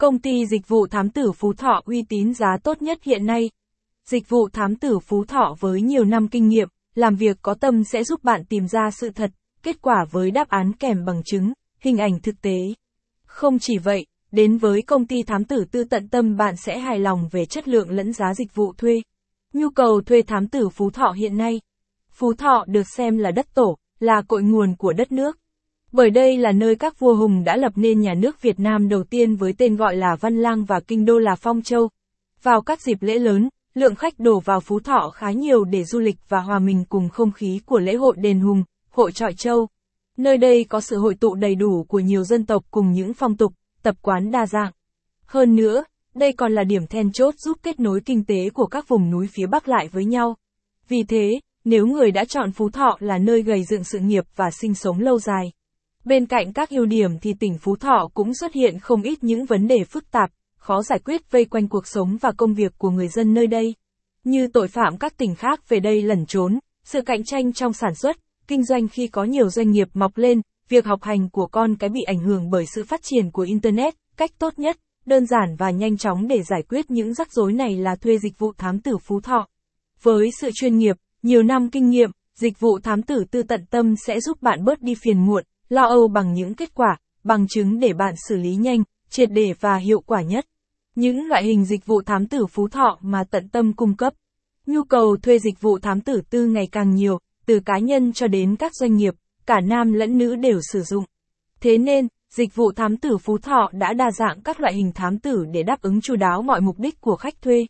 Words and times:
Công 0.00 0.18
ty 0.18 0.46
dịch 0.46 0.68
vụ 0.68 0.86
thám 0.86 1.10
tử 1.10 1.32
Phú 1.32 1.52
Thọ 1.52 1.80
uy 1.84 2.04
tín 2.08 2.34
giá 2.34 2.56
tốt 2.62 2.82
nhất 2.82 2.98
hiện 3.02 3.26
nay. 3.26 3.50
Dịch 4.06 4.28
vụ 4.28 4.48
thám 4.52 4.76
tử 4.76 4.98
Phú 4.98 5.24
Thọ 5.24 5.56
với 5.60 5.82
nhiều 5.82 6.04
năm 6.04 6.28
kinh 6.28 6.48
nghiệm, 6.48 6.68
làm 6.94 7.16
việc 7.16 7.36
có 7.42 7.54
tâm 7.54 7.84
sẽ 7.84 8.04
giúp 8.04 8.24
bạn 8.24 8.44
tìm 8.44 8.68
ra 8.68 8.90
sự 8.90 9.10
thật, 9.10 9.30
kết 9.62 9.82
quả 9.82 10.04
với 10.10 10.30
đáp 10.30 10.48
án 10.48 10.72
kèm 10.72 11.04
bằng 11.04 11.22
chứng, 11.24 11.52
hình 11.80 11.98
ảnh 11.98 12.20
thực 12.22 12.40
tế. 12.42 12.58
Không 13.24 13.58
chỉ 13.58 13.78
vậy, 13.78 14.06
đến 14.32 14.58
với 14.58 14.82
công 14.82 15.06
ty 15.06 15.22
thám 15.22 15.44
tử 15.44 15.64
tư 15.70 15.84
tận 15.84 16.08
tâm 16.08 16.36
bạn 16.36 16.56
sẽ 16.56 16.78
hài 16.78 16.98
lòng 16.98 17.28
về 17.32 17.46
chất 17.46 17.68
lượng 17.68 17.90
lẫn 17.90 18.12
giá 18.12 18.34
dịch 18.34 18.54
vụ 18.54 18.72
thuê. 18.78 19.00
Nhu 19.52 19.70
cầu 19.70 20.00
thuê 20.06 20.22
thám 20.22 20.48
tử 20.48 20.68
Phú 20.68 20.90
Thọ 20.90 21.10
hiện 21.10 21.36
nay. 21.36 21.60
Phú 22.12 22.34
Thọ 22.34 22.64
được 22.68 22.86
xem 22.96 23.18
là 23.18 23.30
đất 23.30 23.54
tổ, 23.54 23.76
là 23.98 24.22
cội 24.28 24.42
nguồn 24.42 24.76
của 24.76 24.92
đất 24.92 25.12
nước. 25.12 25.39
Bởi 25.92 26.10
đây 26.10 26.36
là 26.36 26.52
nơi 26.52 26.76
các 26.76 26.98
vua 26.98 27.14
hùng 27.14 27.44
đã 27.44 27.56
lập 27.56 27.72
nên 27.76 28.00
nhà 28.00 28.14
nước 28.14 28.42
Việt 28.42 28.60
Nam 28.60 28.88
đầu 28.88 29.04
tiên 29.04 29.36
với 29.36 29.52
tên 29.58 29.76
gọi 29.76 29.96
là 29.96 30.16
Văn 30.20 30.42
Lang 30.42 30.64
và 30.64 30.80
kinh 30.80 31.04
đô 31.04 31.18
là 31.18 31.34
Phong 31.34 31.62
Châu. 31.62 31.88
Vào 32.42 32.62
các 32.62 32.80
dịp 32.80 32.98
lễ 33.00 33.18
lớn, 33.18 33.48
lượng 33.74 33.94
khách 33.94 34.18
đổ 34.18 34.40
vào 34.40 34.60
Phú 34.60 34.80
Thọ 34.80 35.10
khá 35.14 35.30
nhiều 35.30 35.64
để 35.64 35.84
du 35.84 35.98
lịch 35.98 36.16
và 36.28 36.40
hòa 36.40 36.58
mình 36.58 36.84
cùng 36.88 37.08
không 37.08 37.32
khí 37.32 37.60
của 37.66 37.78
lễ 37.78 37.94
hội 37.94 38.16
đền 38.18 38.40
hùng, 38.40 38.64
hội 38.90 39.12
trọi 39.12 39.34
châu. 39.34 39.68
Nơi 40.16 40.38
đây 40.38 40.64
có 40.64 40.80
sự 40.80 40.98
hội 40.98 41.14
tụ 41.14 41.34
đầy 41.34 41.54
đủ 41.54 41.84
của 41.88 42.00
nhiều 42.00 42.24
dân 42.24 42.46
tộc 42.46 42.64
cùng 42.70 42.92
những 42.92 43.14
phong 43.14 43.36
tục, 43.36 43.52
tập 43.82 43.96
quán 44.02 44.30
đa 44.30 44.46
dạng. 44.46 44.72
Hơn 45.26 45.56
nữa, 45.56 45.84
đây 46.14 46.32
còn 46.32 46.52
là 46.52 46.64
điểm 46.64 46.86
then 46.86 47.12
chốt 47.12 47.34
giúp 47.38 47.58
kết 47.62 47.80
nối 47.80 48.00
kinh 48.04 48.24
tế 48.24 48.50
của 48.50 48.66
các 48.66 48.88
vùng 48.88 49.10
núi 49.10 49.28
phía 49.32 49.46
Bắc 49.46 49.68
lại 49.68 49.88
với 49.88 50.04
nhau. 50.04 50.36
Vì 50.88 51.02
thế, 51.02 51.40
nếu 51.64 51.86
người 51.86 52.10
đã 52.10 52.24
chọn 52.24 52.52
Phú 52.52 52.70
Thọ 52.70 52.96
là 53.00 53.18
nơi 53.18 53.42
gầy 53.42 53.64
dựng 53.64 53.84
sự 53.84 53.98
nghiệp 53.98 54.24
và 54.36 54.50
sinh 54.50 54.74
sống 54.74 55.00
lâu 55.00 55.18
dài. 55.18 55.52
Bên 56.04 56.26
cạnh 56.26 56.52
các 56.52 56.70
ưu 56.70 56.86
điểm 56.86 57.18
thì 57.18 57.34
tỉnh 57.40 57.58
Phú 57.58 57.76
Thọ 57.76 58.08
cũng 58.14 58.34
xuất 58.34 58.52
hiện 58.52 58.78
không 58.78 59.02
ít 59.02 59.24
những 59.24 59.44
vấn 59.44 59.68
đề 59.68 59.84
phức 59.84 60.10
tạp, 60.10 60.30
khó 60.56 60.82
giải 60.82 60.98
quyết 60.98 61.30
vây 61.30 61.44
quanh 61.44 61.68
cuộc 61.68 61.86
sống 61.86 62.16
và 62.20 62.32
công 62.32 62.54
việc 62.54 62.72
của 62.78 62.90
người 62.90 63.08
dân 63.08 63.34
nơi 63.34 63.46
đây. 63.46 63.74
Như 64.24 64.48
tội 64.52 64.68
phạm 64.68 64.98
các 64.98 65.16
tỉnh 65.16 65.34
khác 65.34 65.68
về 65.68 65.80
đây 65.80 66.02
lẩn 66.02 66.26
trốn, 66.26 66.58
sự 66.84 67.00
cạnh 67.02 67.24
tranh 67.24 67.52
trong 67.52 67.72
sản 67.72 67.94
xuất, 67.94 68.16
kinh 68.46 68.64
doanh 68.64 68.88
khi 68.88 69.06
có 69.06 69.24
nhiều 69.24 69.50
doanh 69.50 69.70
nghiệp 69.70 69.88
mọc 69.94 70.18
lên, 70.18 70.40
việc 70.68 70.84
học 70.84 71.02
hành 71.02 71.28
của 71.30 71.46
con 71.46 71.76
cái 71.76 71.90
bị 71.90 72.00
ảnh 72.02 72.20
hưởng 72.20 72.50
bởi 72.50 72.64
sự 72.74 72.84
phát 72.84 73.00
triển 73.02 73.30
của 73.30 73.42
Internet, 73.42 73.94
cách 74.16 74.30
tốt 74.38 74.58
nhất, 74.58 74.76
đơn 75.06 75.26
giản 75.26 75.56
và 75.58 75.70
nhanh 75.70 75.96
chóng 75.96 76.28
để 76.28 76.42
giải 76.42 76.62
quyết 76.68 76.90
những 76.90 77.14
rắc 77.14 77.32
rối 77.32 77.52
này 77.52 77.76
là 77.76 77.96
thuê 77.96 78.18
dịch 78.18 78.38
vụ 78.38 78.52
thám 78.58 78.80
tử 78.80 78.96
Phú 79.06 79.20
Thọ. 79.20 79.46
Với 80.02 80.30
sự 80.40 80.50
chuyên 80.54 80.78
nghiệp, 80.78 80.96
nhiều 81.22 81.42
năm 81.42 81.70
kinh 81.70 81.90
nghiệm, 81.90 82.10
dịch 82.34 82.60
vụ 82.60 82.78
thám 82.82 83.02
tử 83.02 83.24
tư 83.30 83.42
tận 83.42 83.64
tâm 83.70 83.94
sẽ 84.06 84.20
giúp 84.20 84.42
bạn 84.42 84.64
bớt 84.64 84.82
đi 84.82 84.94
phiền 85.02 85.26
muộn, 85.26 85.44
lo 85.70 85.84
âu 85.86 86.08
bằng 86.08 86.34
những 86.34 86.54
kết 86.54 86.74
quả, 86.74 86.96
bằng 87.24 87.46
chứng 87.48 87.80
để 87.80 87.92
bạn 87.92 88.14
xử 88.28 88.36
lý 88.36 88.54
nhanh, 88.54 88.82
triệt 89.10 89.28
để 89.32 89.54
và 89.60 89.76
hiệu 89.76 90.00
quả 90.00 90.22
nhất. 90.22 90.46
Những 90.94 91.26
loại 91.26 91.44
hình 91.44 91.64
dịch 91.64 91.86
vụ 91.86 92.02
thám 92.06 92.26
tử 92.26 92.46
Phú 92.46 92.68
Thọ 92.68 92.98
mà 93.00 93.24
tận 93.30 93.48
tâm 93.48 93.72
cung 93.72 93.96
cấp. 93.96 94.12
Nhu 94.66 94.84
cầu 94.84 95.16
thuê 95.22 95.38
dịch 95.38 95.60
vụ 95.60 95.78
thám 95.78 96.00
tử 96.00 96.20
tư 96.30 96.46
ngày 96.46 96.68
càng 96.72 96.94
nhiều, 96.94 97.18
từ 97.46 97.60
cá 97.60 97.78
nhân 97.78 98.12
cho 98.12 98.26
đến 98.26 98.56
các 98.56 98.72
doanh 98.74 98.96
nghiệp, 98.96 99.14
cả 99.46 99.60
nam 99.60 99.92
lẫn 99.92 100.18
nữ 100.18 100.36
đều 100.36 100.60
sử 100.72 100.82
dụng. 100.82 101.04
Thế 101.60 101.78
nên, 101.78 102.08
dịch 102.34 102.54
vụ 102.54 102.72
thám 102.72 102.96
tử 102.96 103.18
Phú 103.18 103.38
Thọ 103.38 103.70
đã 103.72 103.92
đa 103.92 104.10
dạng 104.10 104.42
các 104.42 104.60
loại 104.60 104.74
hình 104.74 104.92
thám 104.92 105.18
tử 105.18 105.44
để 105.52 105.62
đáp 105.62 105.82
ứng 105.82 106.00
chu 106.00 106.16
đáo 106.16 106.42
mọi 106.42 106.60
mục 106.60 106.78
đích 106.78 107.00
của 107.00 107.16
khách 107.16 107.42
thuê. 107.42 107.66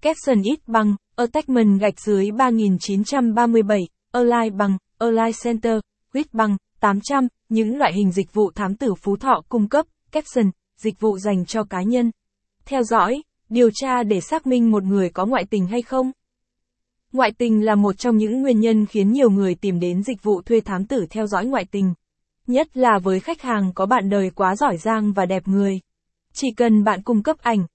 Capson 0.00 0.42
ít 0.42 0.60
bằng, 0.66 0.96
Attachment 1.16 1.80
gạch 1.80 2.00
dưới 2.00 2.30
3937, 2.30 3.88
Align 4.12 4.56
bằng, 4.56 4.78
Align 4.98 5.32
Center, 5.44 5.80
Quýt 6.12 6.34
bằng, 6.34 6.56
800, 6.80 7.28
những 7.48 7.76
loại 7.76 7.92
hình 7.92 8.12
dịch 8.12 8.32
vụ 8.32 8.50
thám 8.54 8.74
tử 8.74 8.94
Phú 8.94 9.16
Thọ 9.16 9.42
cung 9.48 9.68
cấp, 9.68 9.86
caption, 10.12 10.50
dịch 10.76 11.00
vụ 11.00 11.18
dành 11.18 11.44
cho 11.46 11.64
cá 11.64 11.82
nhân. 11.82 12.10
Theo 12.64 12.82
dõi, 12.82 13.22
điều 13.48 13.70
tra 13.74 14.02
để 14.02 14.20
xác 14.20 14.46
minh 14.46 14.70
một 14.70 14.82
người 14.82 15.10
có 15.10 15.26
ngoại 15.26 15.44
tình 15.50 15.66
hay 15.66 15.82
không. 15.82 16.12
Ngoại 17.12 17.32
tình 17.38 17.64
là 17.64 17.74
một 17.74 17.98
trong 17.98 18.16
những 18.16 18.42
nguyên 18.42 18.60
nhân 18.60 18.86
khiến 18.86 19.12
nhiều 19.12 19.30
người 19.30 19.54
tìm 19.54 19.80
đến 19.80 20.02
dịch 20.02 20.22
vụ 20.22 20.42
thuê 20.42 20.60
thám 20.60 20.86
tử 20.86 21.06
theo 21.10 21.26
dõi 21.26 21.46
ngoại 21.46 21.64
tình. 21.70 21.94
Nhất 22.46 22.76
là 22.76 22.98
với 23.02 23.20
khách 23.20 23.42
hàng 23.42 23.72
có 23.74 23.86
bạn 23.86 24.10
đời 24.10 24.30
quá 24.30 24.56
giỏi 24.56 24.76
giang 24.76 25.12
và 25.12 25.26
đẹp 25.26 25.48
người. 25.48 25.80
Chỉ 26.32 26.48
cần 26.56 26.84
bạn 26.84 27.02
cung 27.02 27.22
cấp 27.22 27.36
ảnh, 27.40 27.66